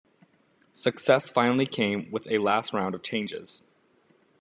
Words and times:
Success 0.73 1.29
finally 1.29 1.67
came 1.67 2.09
with 2.09 2.25
a 2.31 2.39
last 2.39 2.73
round 2.73 2.95
of 2.95 3.03
changes. 3.03 3.61